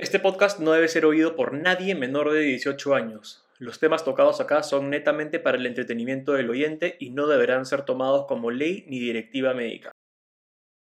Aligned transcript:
Este 0.00 0.18
podcast 0.18 0.60
no 0.60 0.72
debe 0.72 0.88
ser 0.88 1.04
oído 1.04 1.36
por 1.36 1.52
nadie 1.52 1.94
menor 1.94 2.32
de 2.32 2.40
18 2.40 2.94
años. 2.94 3.44
Los 3.58 3.80
temas 3.80 4.02
tocados 4.02 4.40
acá 4.40 4.62
son 4.62 4.88
netamente 4.88 5.38
para 5.38 5.58
el 5.58 5.66
entretenimiento 5.66 6.32
del 6.32 6.48
oyente 6.48 6.96
y 6.98 7.10
no 7.10 7.26
deberán 7.26 7.66
ser 7.66 7.82
tomados 7.82 8.24
como 8.26 8.50
ley 8.50 8.86
ni 8.88 8.98
directiva 8.98 9.52
médica. 9.52 9.92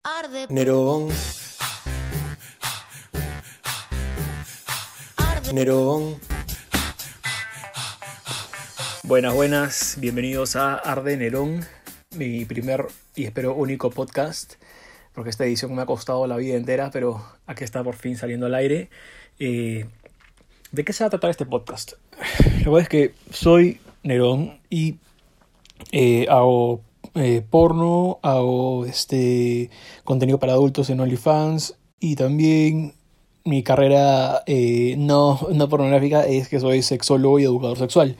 Arde, 0.04 0.48
Nerón. 0.50 1.08
arde, 5.16 5.52
Nerón. 5.54 6.20
Buenas, 9.04 9.34
buenas, 9.34 9.96
bienvenidos 9.98 10.56
a 10.56 10.74
Arde 10.74 11.16
Nerón, 11.16 11.64
mi 12.18 12.44
primer 12.44 12.84
y 13.14 13.24
espero 13.24 13.54
único 13.54 13.88
podcast, 13.88 14.56
porque 15.16 15.30
esta 15.30 15.46
edición 15.46 15.74
me 15.74 15.80
ha 15.80 15.86
costado 15.86 16.26
la 16.26 16.36
vida 16.36 16.56
entera, 16.56 16.90
pero 16.92 17.24
aquí 17.46 17.64
está 17.64 17.82
por 17.82 17.96
fin 17.96 18.18
saliendo 18.18 18.44
al 18.44 18.54
aire. 18.54 18.90
Eh, 19.38 19.86
¿De 20.72 20.84
qué 20.84 20.92
se 20.92 21.04
va 21.04 21.06
a 21.06 21.10
tratar 21.10 21.30
este 21.30 21.46
podcast? 21.46 21.92
La 22.58 22.70
verdad 22.70 22.82
es 22.82 22.88
que 22.90 23.14
soy 23.30 23.80
Nerón 24.02 24.60
y 24.68 24.96
eh, 25.90 26.26
hago 26.28 26.82
eh, 27.14 27.42
porno, 27.48 28.18
hago 28.20 28.84
este 28.84 29.70
contenido 30.04 30.38
para 30.38 30.52
adultos 30.52 30.90
en 30.90 31.00
OnlyFans 31.00 31.76
y 31.98 32.16
también 32.16 32.92
mi 33.42 33.62
carrera 33.62 34.42
no, 34.98 35.40
no 35.50 35.68
pornográfica 35.70 36.26
es 36.26 36.48
que 36.48 36.60
soy 36.60 36.82
sexólogo 36.82 37.38
y 37.38 37.44
educador 37.44 37.78
sexual. 37.78 38.18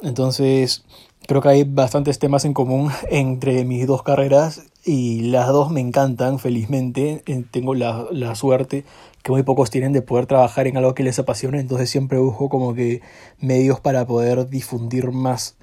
Entonces, 0.00 0.84
creo 1.26 1.42
que 1.42 1.48
hay 1.48 1.64
bastantes 1.64 2.20
temas 2.20 2.44
en 2.44 2.54
común 2.54 2.92
entre 3.10 3.64
mis 3.64 3.88
dos 3.88 4.04
carreras 4.04 4.69
y 4.84 5.22
las 5.22 5.48
dos 5.48 5.70
me 5.70 5.80
encantan, 5.80 6.38
felizmente. 6.38 7.22
Eh, 7.26 7.44
Tengo 7.50 7.74
la, 7.74 8.06
la 8.10 8.34
suerte 8.34 8.84
que 9.22 9.32
muy 9.32 9.42
pocos 9.42 9.70
tienen 9.70 9.92
de 9.92 10.02
poder 10.02 10.26
trabajar 10.26 10.66
en 10.66 10.76
algo 10.76 10.94
que 10.94 11.02
les 11.02 11.18
apasiona, 11.18 11.60
entonces 11.60 11.90
siempre 11.90 12.18
busco 12.18 12.48
como 12.48 12.74
que 12.74 13.02
medios 13.38 13.80
para 13.80 14.06
poder 14.06 14.48
difundir 14.48 15.10
más. 15.12 15.56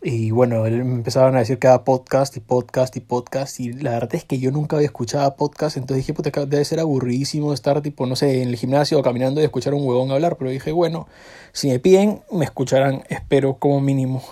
Y 0.00 0.30
bueno, 0.30 0.62
me 0.62 0.78
empezaron 0.78 1.34
a 1.34 1.40
decir 1.40 1.58
cada 1.58 1.82
podcast 1.82 2.36
y 2.36 2.40
podcast 2.40 2.96
y 2.96 3.00
podcast. 3.00 3.58
Y 3.58 3.72
la 3.72 3.90
verdad 3.90 4.14
es 4.14 4.24
que 4.24 4.38
yo 4.38 4.52
nunca 4.52 4.76
había 4.76 4.86
escuchado 4.86 5.34
podcast. 5.34 5.76
Entonces 5.76 6.06
dije, 6.06 6.14
puta, 6.14 6.30
debe 6.46 6.64
ser 6.64 6.78
aburridísimo 6.78 7.52
estar, 7.52 7.82
tipo, 7.82 8.06
no 8.06 8.14
sé, 8.14 8.42
en 8.42 8.48
el 8.48 8.56
gimnasio 8.56 9.00
o 9.00 9.02
caminando 9.02 9.40
y 9.40 9.44
escuchar 9.44 9.72
a 9.72 9.76
un 9.76 9.84
huevón 9.84 10.12
hablar. 10.12 10.36
Pero 10.38 10.50
dije, 10.50 10.70
bueno, 10.70 11.08
si 11.52 11.68
me 11.68 11.80
piden, 11.80 12.22
me 12.30 12.44
escucharán, 12.44 13.02
espero, 13.08 13.58
como 13.58 13.80
mínimo. 13.80 14.22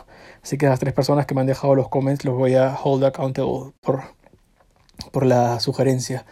Así 0.41 0.57
que 0.57 0.67
las 0.67 0.79
tres 0.79 0.95
personas 0.95 1.27
que 1.27 1.35
me 1.35 1.41
han 1.41 1.49
dejado 1.49 1.75
los 1.75 1.89
comments 1.89 2.25
los 2.25 2.37
voy 2.37 2.55
a 2.55 2.79
hold 2.81 3.03
accountable 3.03 3.73
por, 3.81 4.03
por 5.13 5.27
la 5.27 5.61
sugerencia. 5.61 6.25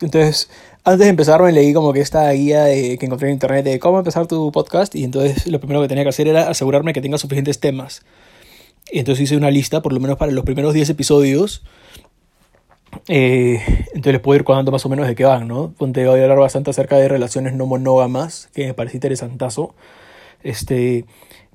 Entonces, 0.00 0.48
antes 0.84 1.04
de 1.04 1.10
empezar 1.10 1.40
me 1.42 1.52
leí 1.52 1.72
como 1.72 1.92
que 1.92 2.00
esta 2.00 2.28
guía 2.32 2.64
que 2.64 2.98
encontré 3.00 3.28
en 3.28 3.34
internet 3.34 3.64
de 3.64 3.78
cómo 3.78 3.98
empezar 3.98 4.26
tu 4.26 4.50
podcast. 4.50 4.94
Y 4.96 5.04
entonces 5.04 5.46
lo 5.46 5.60
primero 5.60 5.80
que 5.80 5.88
tenía 5.88 6.02
que 6.02 6.10
hacer 6.10 6.26
era 6.26 6.48
asegurarme 6.48 6.92
que 6.92 7.00
tenga 7.00 7.18
suficientes 7.18 7.60
temas. 7.60 8.02
Y 8.90 8.98
entonces 8.98 9.22
hice 9.24 9.36
una 9.36 9.50
lista, 9.50 9.80
por 9.80 9.92
lo 9.92 10.00
menos 10.00 10.18
para 10.18 10.32
los 10.32 10.44
primeros 10.44 10.74
10 10.74 10.90
episodios. 10.90 11.62
Eh, 13.08 13.60
entonces 13.94 14.12
les 14.12 14.20
puedo 14.20 14.36
ir 14.36 14.44
contando 14.44 14.72
más 14.72 14.84
o 14.84 14.88
menos 14.88 15.06
de 15.06 15.14
qué 15.14 15.24
van, 15.24 15.46
¿no? 15.46 15.72
Ponte, 15.78 16.04
voy 16.06 16.18
a 16.18 16.24
hablar 16.24 16.38
bastante 16.38 16.70
acerca 16.70 16.96
de 16.96 17.08
relaciones 17.08 17.54
no 17.54 17.66
monógamas, 17.66 18.48
que 18.52 18.66
me 18.66 18.74
parece 18.74 18.96
interesantazo. 18.96 19.74
Este, 20.42 21.06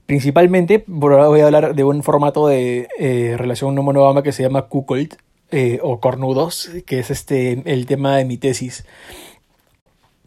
principalmente, 0.05 0.79
por 0.79 1.11
ahora 1.11 1.27
voy 1.27 1.41
a 1.41 1.45
hablar 1.45 1.75
de 1.75 1.83
un 1.83 2.01
formato 2.01 2.47
de 2.47 2.87
eh, 2.97 3.35
relación 3.37 3.75
no 3.75 3.83
monógama 3.83 4.23
que 4.23 4.31
se 4.31 4.43
llama 4.43 4.63
cuckold 4.63 5.17
eh, 5.51 5.79
o 5.81 5.99
cornudos, 5.99 6.69
que 6.85 6.99
es 6.99 7.09
este, 7.09 7.63
el 7.65 7.85
tema 7.85 8.17
de 8.17 8.25
mi 8.25 8.37
tesis, 8.37 8.85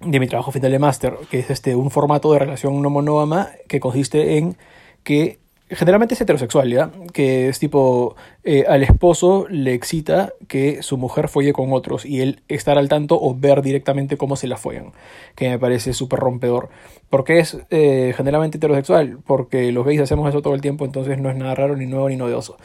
de 0.01 0.19
mi 0.19 0.27
trabajo 0.27 0.51
final 0.53 0.73
de 0.73 0.79
máster, 0.79 1.17
que 1.31 1.41
es 1.41 1.51
este, 1.51 1.75
un 1.75 1.91
formato 1.91 2.33
de 2.33 2.39
relación 2.39 2.81
no 2.81 2.91
monógama 2.91 3.51
que 3.69 3.81
consiste 3.81 4.39
en 4.39 4.57
que 5.05 5.41
generalmente 5.71 6.15
es 6.15 6.21
heterosexual, 6.21 6.71
¿ya? 6.71 6.91
Que 7.13 7.48
es 7.48 7.59
tipo, 7.59 8.17
eh, 8.45 8.65
al 8.69 8.83
esposo 8.83 9.47
le 9.48 9.75
excita 9.75 10.33
que 10.48 10.83
su 10.83 10.97
mujer 10.97 11.29
folle 11.29 11.53
con 11.53 11.73
otros 11.73 12.05
y 12.05 12.20
él 12.20 12.42
estar 12.48 12.77
al 12.77 12.89
tanto 12.89 13.20
o 13.20 13.35
ver 13.35 13.63
directamente 13.63 14.17
cómo 14.17 14.36
se 14.36 14.48
la 14.48 14.57
follan, 14.57 14.92
que 15.36 15.48
me 15.48 15.59
parece 15.59 15.92
súper 15.92 16.19
rompedor. 16.19 16.70
¿Por 17.09 17.25
qué 17.25 17.39
es 17.39 17.59
eh, 17.70 18.14
generalmente 18.17 18.59
heterosexual? 18.59 19.19
Porque 19.25 19.70
los 19.70 19.85
gays 19.85 20.01
hacemos 20.01 20.29
eso 20.29 20.42
todo 20.42 20.55
el 20.55 20.61
tiempo, 20.61 20.85
entonces 20.85 21.19
no 21.19 21.30
es 21.30 21.36
nada 21.36 21.55
raro, 21.55 21.77
ni 21.77 21.86
nuevo, 21.86 22.09
ni 22.09 22.17
novedoso. 22.17 22.57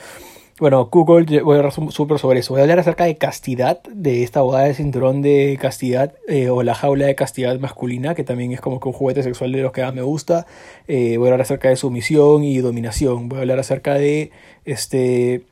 Bueno, 0.58 0.86
Google, 0.90 1.42
voy 1.42 1.56
a 1.56 1.58
hablar 1.58 1.74
sobre 1.74 2.40
eso. 2.40 2.54
Voy 2.54 2.62
a 2.62 2.64
hablar 2.64 2.80
acerca 2.80 3.04
de 3.04 3.18
castidad, 3.18 3.84
de 3.92 4.24
esta 4.24 4.40
boda 4.40 4.62
de 4.62 4.74
cinturón 4.74 5.22
de 5.22 5.58
castidad 5.60 6.14
eh, 6.30 6.50
o 6.50 6.64
la 6.64 6.74
jaula 6.74 7.08
de 7.08 7.16
castidad 7.16 7.60
masculina, 7.60 8.16
que 8.16 8.24
también 8.24 8.54
es 8.54 8.62
como 8.62 8.80
que 8.80 8.88
un 8.88 8.94
juguete 8.94 9.22
sexual 9.22 9.52
de 9.52 9.62
los 9.62 9.74
que 9.74 9.82
más 9.82 9.94
me 9.94 10.02
gusta. 10.02 10.48
Eh, 10.88 11.18
voy 11.18 11.28
a 11.28 11.32
hablar 11.32 11.42
acerca 11.42 11.68
de 11.68 11.76
sumisión 11.76 12.46
y 12.46 12.60
dominación. 12.60 13.28
Voy 13.28 13.40
a 13.40 13.42
hablar 13.42 13.60
acerca 13.60 13.96
de 13.96 14.32
este 14.64 15.44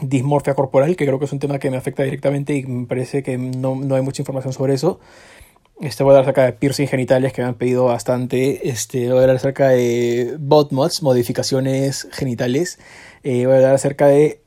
dismorfia 0.00 0.54
corporal, 0.54 0.96
que 0.96 1.06
creo 1.06 1.20
que 1.20 1.26
es 1.26 1.32
un 1.32 1.38
tema 1.38 1.60
que 1.60 1.70
me 1.70 1.76
afecta 1.76 2.02
directamente 2.02 2.56
y 2.56 2.64
me 2.64 2.86
parece 2.86 3.22
que 3.22 3.38
no, 3.38 3.76
no 3.76 3.94
hay 3.94 4.02
mucha 4.02 4.22
información 4.22 4.52
sobre 4.52 4.74
eso. 4.74 4.98
Este, 5.80 6.04
voy 6.04 6.12
a 6.12 6.18
hablar 6.18 6.24
acerca 6.24 6.44
de 6.46 6.52
piercing 6.52 6.86
genitales 6.86 7.32
que 7.32 7.42
me 7.42 7.48
han 7.48 7.54
pedido 7.56 7.84
bastante. 7.86 8.68
Este, 8.68 9.08
voy 9.08 9.18
a 9.18 9.20
hablar 9.22 9.36
acerca 9.36 9.68
de 9.68 10.36
bot 10.38 10.72
mods, 10.72 11.02
modificaciones 11.02 12.08
genitales. 12.12 12.78
Eh, 13.22 13.44
voy 13.46 13.54
a 13.54 13.56
hablar 13.56 13.74
acerca 13.74 14.06
de 14.06 14.40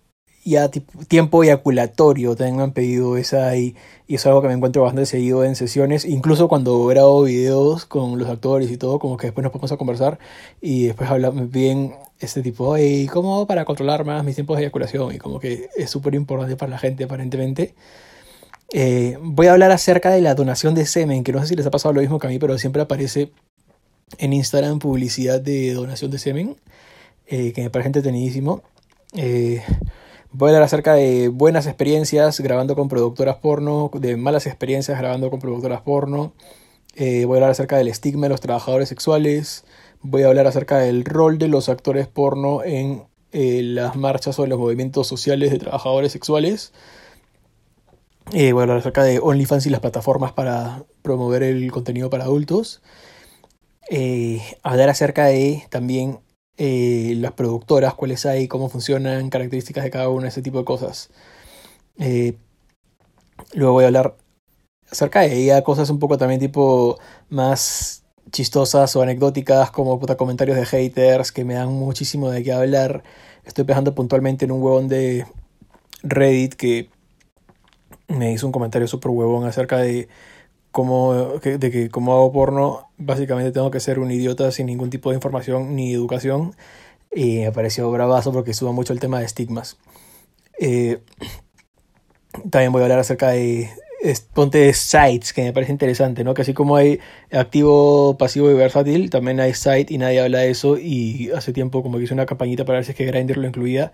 ya 0.46 0.70
tiempo 1.10 1.44
eyaculatorio. 1.44 2.36
También 2.36 2.56
me 2.58 2.64
han 2.64 2.72
pedido 2.72 3.18
esa 3.18 3.56
y, 3.58 3.76
y 4.08 4.16
es 4.16 4.26
algo 4.26 4.42
que 4.42 4.48
me 4.48 4.54
encuentro 4.54 4.84
bastante 4.84 5.06
seguido 5.06 5.44
en 5.44 5.56
sesiones. 5.56 6.06
Incluso 6.06 6.48
cuando 6.48 6.86
grabo 6.86 7.24
videos 7.24 7.86
con 7.86 8.18
los 8.18 8.30
actores 8.30 8.72
y 8.72 8.78
todo, 8.78 8.98
como 9.00 9.18
que 9.18 9.28
después 9.28 9.44
nos 9.44 9.52
ponemos 9.52 9.72
a 9.74 9.78
conversar 9.78 10.20
y 10.62 10.86
después 10.88 11.10
habla- 11.10 11.32
me 11.32 11.46
piden 11.48 11.94
este 12.20 12.42
tipo, 12.42 12.78
¿y 12.78 13.06
cómo 13.08 13.46
para 13.48 13.66
controlar 13.66 14.06
más 14.06 14.24
mis 14.24 14.36
tiempos 14.36 14.58
de 14.58 14.64
eyaculación? 14.64 15.14
Y 15.14 15.18
como 15.20 15.40
que 15.40 15.70
es 15.76 15.90
súper 15.90 16.16
importante 16.16 16.56
para 16.56 16.72
la 16.72 16.80
gente 16.80 17.04
aparentemente. 17.04 17.76
Eh, 18.74 19.18
voy 19.22 19.48
a 19.48 19.54
hablar 19.54 19.72
acerca 19.72 20.12
de 20.12 20.22
la 20.22 20.36
donación 20.36 20.76
de 20.76 20.86
semen, 20.86 21.24
que 21.24 21.32
no 21.32 21.40
sé 21.40 21.48
si 21.48 21.56
les 21.56 21.66
ha 21.66 21.72
pasado 21.72 21.94
lo 21.94 22.02
mismo 22.02 22.20
que 22.20 22.28
a 22.28 22.30
mí, 22.30 22.40
pero 22.40 22.58
siempre 22.58 22.82
aparece 22.82 23.32
en 24.18 24.34
Instagram 24.34 24.80
publicidad 24.80 25.40
de 25.42 25.74
donación 25.74 26.12
de 26.12 26.20
semen, 26.20 26.58
eh, 27.28 27.54
que 27.54 27.62
me 27.62 27.70
parece 27.70 27.88
entretenidísimo. 27.88 28.64
Eh, 29.14 29.64
voy 30.32 30.48
a 30.48 30.52
hablar 30.52 30.64
acerca 30.64 30.94
de 30.94 31.30
buenas 31.30 31.66
experiencias 31.66 32.40
grabando 32.42 32.76
con 32.76 32.90
productoras 32.90 33.38
porno, 33.38 33.90
de 33.94 34.18
malas 34.18 34.48
experiencias 34.48 34.98
grabando 34.98 35.30
con 35.30 35.40
productoras 35.40 35.82
porno. 35.82 36.34
Voy 36.98 37.24
a 37.24 37.36
hablar 37.36 37.52
acerca 37.52 37.78
del 37.78 37.88
estigma 37.90 38.24
de 38.24 38.30
los 38.30 38.42
trabajadores 38.42 38.90
sexuales. 38.90 39.66
Voy 40.02 40.24
a 40.24 40.28
hablar 40.28 40.48
acerca 40.48 40.80
del 40.80 41.06
rol 41.06 41.38
de 41.38 41.48
los 41.48 41.70
actores 41.70 42.08
porno 42.08 42.64
en 42.64 43.04
las 43.32 43.96
marchas 43.96 44.40
o 44.40 44.44
en 44.46 44.50
los 44.50 44.60
movimientos 44.60 45.06
sociales 45.08 45.52
de 45.52 45.60
trabajadores 45.60 46.12
sexuales. 46.12 46.74
Eh, 48.34 48.52
voy 48.52 48.62
a 48.62 48.64
hablar 48.64 48.78
acerca 48.78 49.04
de 49.04 49.20
OnlyFans 49.20 49.66
y 49.68 49.70
las 49.70 49.80
plataformas 49.80 50.34
para 50.34 50.84
promover 51.02 51.44
el 51.44 51.72
contenido 51.72 52.10
para 52.10 52.26
adultos. 52.26 52.82
Eh, 53.90 54.42
hablar 54.64 54.90
acerca 54.90 55.26
de 55.26 55.64
también 55.70 56.20
eh, 56.58 57.14
las 57.18 57.32
productoras, 57.34 57.94
cuáles 57.94 58.26
hay, 58.26 58.48
cómo 58.48 58.70
funcionan, 58.70 59.30
características 59.30 59.84
de 59.84 59.92
cada 59.92 60.10
una, 60.10 60.28
ese 60.28 60.42
tipo 60.42 60.60
de 60.60 60.66
cosas. 60.66 61.10
Eh, 62.00 62.38
luego 63.54 63.74
voy 63.74 63.86
a 63.86 63.88
hablar 63.88 64.18
acerca 64.92 65.22
de 65.22 65.34
ella, 65.36 65.64
cosas 65.64 65.90
un 65.90 66.00
poco 66.00 66.18
también 66.18 66.40
tipo 66.40 67.00
más 67.30 68.04
chistosas 68.32 68.96
o 68.96 69.02
anecdóticas, 69.02 69.72
como 69.72 70.00
puta, 70.00 70.18
comentarios 70.18 70.58
de 70.58 70.66
haters 70.66 71.32
que 71.32 71.46
me 71.46 71.54
dan 71.56 71.70
muchísimo 71.70 72.30
de 72.30 72.44
qué 72.44 72.52
hablar. 72.54 73.04
Estoy 73.46 73.64
pensando 73.64 73.96
puntualmente 73.96 74.46
en 74.46 74.52
un 74.52 74.62
huevón 74.62 74.88
de 74.90 75.26
Reddit 76.04 76.56
que 76.56 76.90
me 78.08 78.32
hizo 78.32 78.46
un 78.46 78.52
comentario 78.52 78.88
súper 78.88 79.12
huevón 79.12 79.46
acerca 79.46 79.78
de 79.78 80.08
cómo, 80.72 81.14
de 81.44 81.72
que 81.72 81.90
como 81.90 82.14
hago 82.14 82.32
porno, 82.34 82.90
básicamente 82.98 83.52
tengo 83.52 83.72
que 83.72 83.80
ser 83.82 84.00
un 84.00 84.12
idiota 84.12 84.52
sin 84.52 84.68
ningún 84.68 84.90
tipo 84.92 85.10
de 85.12 85.16
información 85.18 85.76
ni 85.76 85.94
educación. 85.94 86.56
Y 87.14 87.40
me 87.42 87.52
pareció 87.54 87.92
bravazo 87.92 88.34
porque 88.34 88.54
suba 88.56 88.72
mucho 88.74 88.94
el 88.94 89.00
tema 89.02 89.20
de 89.20 89.26
estigmas. 89.26 89.78
Eh, 90.60 91.02
también 92.50 92.72
voy 92.72 92.82
a 92.82 92.86
hablar 92.86 93.00
acerca 93.00 93.30
de 93.30 93.70
es- 94.02 94.22
ponte 94.22 94.72
sites, 94.74 95.34
que 95.34 95.44
me 95.44 95.54
parece 95.54 95.72
interesante, 95.72 96.24
¿no? 96.24 96.34
Que 96.34 96.44
así 96.44 96.54
como 96.54 96.76
hay 96.76 97.00
activo, 97.32 98.16
pasivo 98.18 98.52
y 98.52 98.54
versátil, 98.54 99.10
también 99.10 99.40
hay 99.40 99.54
site 99.56 99.92
y 99.94 99.98
nadie 99.98 100.22
habla 100.22 100.40
de 100.40 100.52
eso. 100.52 100.78
Y 100.78 101.32
hace 101.36 101.52
tiempo 101.54 101.82
como 101.84 101.98
que 101.98 102.04
hice 102.04 102.14
una 102.14 102.26
campañita 102.28 102.64
para 102.66 102.78
ver 102.78 102.86
si 102.86 102.92
es 102.92 102.98
que 102.98 103.06
Grindr 103.06 103.38
lo 103.38 103.48
incluía. 103.48 103.92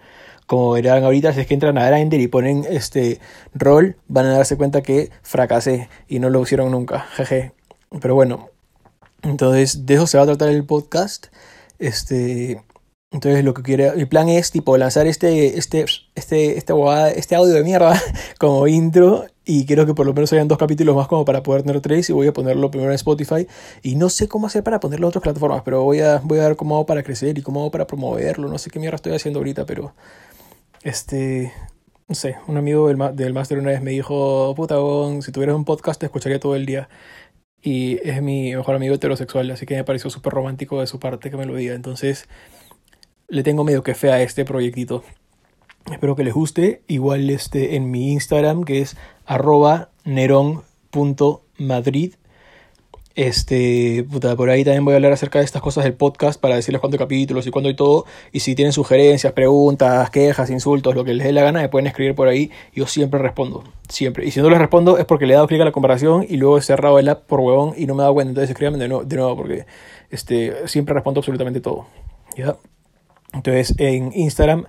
Como 0.48 0.72
verán 0.72 1.04
ahorita, 1.04 1.34
si 1.34 1.42
es 1.42 1.48
que 1.48 1.54
entran 1.54 1.78
a 1.78 1.90
Grindr 1.90 2.20
y 2.20 2.28
ponen 2.28 2.66
este 2.70 3.20
rol, 3.54 3.96
van 4.08 4.26
a 4.26 4.34
darse 4.38 4.58
cuenta 4.58 4.82
que 4.82 5.10
fracasé 5.22 5.90
y 6.08 6.20
no 6.20 6.30
lo 6.30 6.42
hicieron 6.42 6.72
nunca. 6.72 7.06
Jeje. 7.16 7.54
Pero 8.02 8.16
bueno, 8.16 8.50
entonces 9.22 9.86
de 9.86 9.96
eso 9.96 10.08
se 10.08 10.18
va 10.18 10.24
a 10.24 10.28
tratar 10.28 10.50
el 10.50 10.66
podcast. 10.66 11.28
Este, 11.80 12.62
Entonces 13.12 13.44
lo 13.46 13.54
que 13.54 13.62
quiero, 13.62 13.96
mi 13.96 14.06
plan 14.06 14.28
es 14.30 14.52
tipo 14.52 14.78
lanzar 14.78 15.06
este, 15.08 15.58
este, 15.58 15.86
este, 16.16 16.58
este, 16.58 16.74
este 17.20 17.36
audio 17.36 17.54
de 17.54 17.64
mierda 17.64 18.02
como 18.40 18.68
intro 18.68 19.26
y 19.46 19.66
quiero 19.66 19.86
que 19.86 19.94
por 19.94 20.06
lo 20.06 20.14
menos 20.14 20.34
hayan 20.34 20.48
dos 20.48 20.58
capítulos 20.58 20.96
más 20.96 21.08
como 21.08 21.26
para 21.26 21.44
poder 21.44 21.64
tener 21.64 21.82
tres 21.82 22.10
y 22.10 22.14
voy 22.14 22.28
a 22.28 22.34
ponerlo 22.34 22.72
primero 22.72 22.92
en 22.92 22.96
Spotify 22.96 23.48
y 23.82 23.96
no 23.96 24.10
sé 24.10 24.28
cómo 24.28 24.48
hacer 24.48 24.64
para 24.64 24.80
ponerlo 24.80 25.08
en 25.08 25.10
otras 25.10 25.22
plataformas, 25.24 25.62
pero 25.64 25.84
voy 25.84 26.00
a, 26.00 26.20
voy 26.24 26.40
a 26.40 26.48
ver 26.48 26.56
cómo 26.56 26.76
hago 26.76 26.86
para 26.86 27.04
crecer 27.04 27.38
y 27.38 27.42
cómo 27.42 27.60
hago 27.62 27.72
para 27.72 27.86
promoverlo, 27.86 28.48
no 28.48 28.58
sé 28.58 28.70
qué 28.70 28.80
mierda 28.80 28.96
estoy 28.96 29.14
haciendo 29.14 29.40
ahorita, 29.40 29.66
pero 29.66 29.94
este, 30.84 31.52
no 32.08 32.16
sé, 32.16 32.36
un 32.48 32.58
amigo 32.58 32.88
del, 32.88 33.16
del 33.16 33.34
máster 33.34 33.58
una 33.58 33.72
vez 33.72 33.82
me 33.82 33.92
dijo, 33.92 34.54
puta, 34.56 34.76
si 35.22 35.32
tuvieras 35.32 35.56
un 35.56 35.66
podcast 35.66 36.00
te 36.00 36.06
escucharía 36.06 36.40
todo 36.40 36.56
el 36.56 36.66
día. 36.66 36.90
Y 37.62 38.00
es 38.08 38.22
mi 38.22 38.54
mejor 38.54 38.76
amigo 38.76 38.94
heterosexual, 38.96 39.50
así 39.52 39.66
que 39.66 39.76
me 39.76 39.86
pareció 39.86 40.10
súper 40.10 40.34
romántico 40.34 40.82
de 40.82 40.88
su 40.88 41.00
parte 41.00 41.32
que 41.32 41.38
me 41.38 41.46
lo 41.46 41.56
diga. 41.56 41.74
Entonces, 41.76 42.28
le 43.30 43.42
tengo 43.44 43.64
medio 43.64 43.84
que 43.84 43.96
fe 43.96 44.12
a 44.12 44.22
este 44.22 44.44
proyectito. 44.44 45.04
Espero 45.92 46.16
que 46.16 46.24
les 46.24 46.34
guste. 46.34 46.84
Igual 46.88 47.30
este 47.30 47.76
en 47.76 47.90
mi 47.90 48.12
Instagram, 48.12 48.64
que 48.64 48.82
es 48.82 48.98
arroba 49.26 49.92
neron.madrid. 50.04 50.56
Este, 53.16 54.04
puta, 54.12 54.36
por 54.36 54.50
ahí 54.50 54.64
también 54.64 54.84
voy 54.84 54.94
a 54.94 54.96
hablar 54.96 55.14
acerca 55.14 55.38
de 55.38 55.46
estas 55.46 55.62
cosas 55.62 55.84
del 55.84 55.94
podcast 55.94 56.42
para 56.42 56.56
decirles 56.56 56.80
cuántos 56.80 56.98
capítulos 56.98 57.46
y 57.46 57.52
cuándo 57.52 57.70
y 57.70 57.76
todo. 57.76 58.06
Y 58.32 58.40
si 58.40 58.56
tienen 58.56 58.74
sugerencias, 58.74 59.34
preguntas, 59.34 60.10
quejas, 60.10 60.50
insultos, 60.50 60.96
lo 60.96 61.04
que 61.04 61.14
les 61.14 61.26
dé 61.26 61.32
la 61.32 61.44
gana, 61.44 61.62
me 61.62 61.70
pueden 61.70 61.86
escribir 61.86 62.16
por 62.16 62.28
ahí. 62.28 62.50
Yo 62.74 62.88
siempre 62.88 63.20
respondo. 63.20 63.64
Siempre. 63.88 64.26
Y 64.26 64.32
si 64.32 64.42
no 64.42 64.50
les 64.50 64.58
respondo 64.58 64.98
es 64.98 65.06
porque 65.06 65.28
le 65.28 65.34
he 65.34 65.36
dado 65.36 65.48
clic 65.48 65.62
a 65.62 65.66
la 65.66 65.72
comparación 65.72 66.26
y 66.28 66.38
luego 66.38 66.58
he 66.58 66.62
cerrado 66.62 66.98
el 66.98 67.08
app 67.08 67.24
por 67.28 67.40
huevón 67.40 67.76
y 67.78 67.86
no 67.86 67.94
me 67.94 68.02
he 68.02 68.04
dado 68.04 68.16
cuenta. 68.16 68.30
Entonces 68.30 68.50
escríbanme 68.50 68.80
de 68.80 68.88
nuevo, 68.88 69.04
de 69.04 69.16
nuevo 69.16 69.36
porque 69.36 69.68
este, 70.10 70.68
siempre 70.68 70.96
respondo 70.96 71.20
absolutamente 71.20 71.62
todo. 71.62 71.86
¿Ya? 72.36 72.58
Entonces 73.32 73.76
en 73.78 74.12
Instagram, 74.14 74.66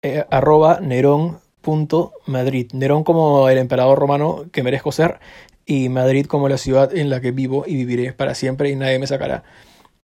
eh, 0.00 0.24
arroba 0.30 0.80
nerón.madrid. 0.80 2.70
Nerón 2.72 3.04
como 3.04 3.50
el 3.50 3.58
emperador 3.58 3.98
romano 3.98 4.46
que 4.52 4.62
merezco 4.62 4.90
ser 4.90 5.20
y 5.68 5.90
Madrid 5.90 6.24
como 6.24 6.48
la 6.48 6.56
ciudad 6.56 6.96
en 6.96 7.10
la 7.10 7.20
que 7.20 7.30
vivo 7.30 7.64
y 7.66 7.74
viviré 7.76 8.14
para 8.14 8.34
siempre 8.34 8.70
y 8.70 8.76
nadie 8.76 8.98
me 8.98 9.06
sacará. 9.06 9.44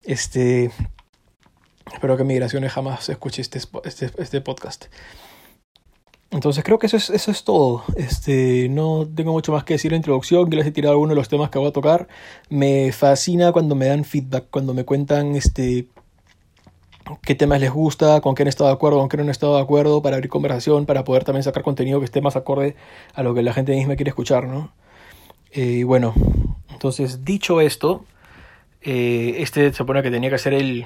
Este, 0.02 0.70
espero 1.90 2.18
que 2.18 2.24
Migraciones 2.24 2.70
jamás 2.70 3.08
escuche 3.08 3.40
este, 3.40 3.60
este, 3.84 4.10
este 4.18 4.40
podcast. 4.42 4.84
Entonces 6.30 6.64
creo 6.64 6.78
que 6.78 6.86
eso 6.86 6.98
es, 6.98 7.08
eso 7.08 7.30
es 7.30 7.44
todo. 7.44 7.82
Este, 7.96 8.68
no 8.68 9.08
tengo 9.08 9.32
mucho 9.32 9.52
más 9.52 9.64
que 9.64 9.74
decir 9.74 9.94
en 9.94 9.98
introducción. 9.98 10.50
Que 10.50 10.56
les 10.56 10.66
he 10.66 10.70
tirado 10.70 10.92
algunos 10.92 11.14
de 11.14 11.16
los 11.16 11.30
temas 11.30 11.48
que 11.48 11.58
voy 11.58 11.68
a 11.68 11.72
tocar. 11.72 12.08
Me 12.50 12.92
fascina 12.92 13.50
cuando 13.52 13.74
me 13.74 13.86
dan 13.86 14.04
feedback, 14.04 14.48
cuando 14.50 14.74
me 14.74 14.84
cuentan 14.84 15.34
este, 15.34 15.88
qué 17.22 17.34
temas 17.34 17.60
les 17.60 17.72
gusta, 17.72 18.20
con 18.20 18.34
qué 18.34 18.42
han 18.42 18.48
estado 18.48 18.68
de 18.68 18.74
acuerdo, 18.74 18.98
con 18.98 19.08
qué 19.08 19.16
no 19.16 19.22
han 19.22 19.30
estado 19.30 19.56
de 19.56 19.62
acuerdo, 19.62 20.02
para 20.02 20.16
abrir 20.16 20.28
conversación, 20.28 20.84
para 20.84 21.04
poder 21.04 21.24
también 21.24 21.42
sacar 21.42 21.62
contenido 21.62 22.00
que 22.00 22.04
esté 22.04 22.20
más 22.20 22.36
acorde 22.36 22.76
a 23.14 23.22
lo 23.22 23.32
que 23.32 23.42
la 23.42 23.54
gente 23.54 23.74
misma 23.74 23.96
quiere 23.96 24.10
escuchar, 24.10 24.46
¿no? 24.46 24.72
Y 25.54 25.82
eh, 25.82 25.84
bueno, 25.84 26.14
entonces 26.70 27.24
dicho 27.24 27.60
esto, 27.60 28.04
eh, 28.80 29.36
este 29.38 29.70
se 29.70 29.76
supone 29.76 30.02
que 30.02 30.10
tenía 30.10 30.28
que 30.28 30.38
ser 30.38 30.52
el, 30.52 30.84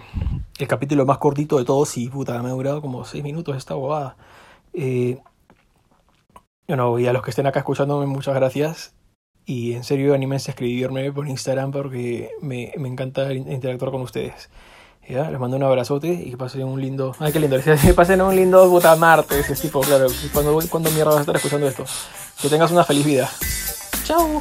el, 0.58 0.68
capítulo 0.68 1.06
más 1.06 1.16
cortito 1.16 1.56
de 1.56 1.64
todos 1.64 1.96
y 1.96 2.08
puta, 2.08 2.42
me 2.42 2.50
ha 2.50 2.52
durado 2.52 2.82
como 2.82 3.06
6 3.06 3.24
minutos 3.24 3.56
esta 3.56 3.74
bobada. 3.74 4.16
Eh, 4.74 5.18
bueno, 6.66 6.98
y 6.98 7.06
a 7.06 7.14
los 7.14 7.22
que 7.22 7.30
estén 7.30 7.46
acá 7.46 7.60
escuchándome, 7.60 8.04
muchas 8.04 8.34
gracias. 8.34 8.94
Y 9.46 9.72
en 9.72 9.84
serio, 9.84 10.12
anímense 10.12 10.50
a 10.50 10.52
escribirme 10.52 11.10
por 11.12 11.26
Instagram 11.26 11.72
porque 11.72 12.30
me, 12.42 12.74
me 12.76 12.88
encanta 12.88 13.32
interactuar 13.32 13.90
con 13.90 14.02
ustedes. 14.02 14.50
¿Ya? 15.08 15.30
Les 15.30 15.40
mando 15.40 15.56
un 15.56 15.62
abrazote 15.62 16.08
y 16.08 16.32
que 16.32 16.36
pasen 16.36 16.64
un 16.64 16.82
lindo. 16.82 17.16
Ay, 17.18 17.32
qué 17.32 17.40
lindo. 17.40 17.56
Que 17.82 17.94
pasen 17.94 18.20
un 18.20 18.36
lindo 18.36 18.68
puta 18.68 18.94
martes. 18.96 19.48
Es 19.48 19.62
tipo, 19.62 19.80
claro. 19.80 20.08
cuando, 20.34 20.60
cuando 20.68 20.90
mierda 20.90 21.12
vas 21.12 21.16
a 21.16 21.20
estar 21.20 21.36
escuchando 21.36 21.66
esto? 21.66 21.86
Que 22.42 22.50
tengas 22.50 22.70
una 22.70 22.84
feliz 22.84 23.06
vida. 23.06 23.30
Ciao! 24.08 24.40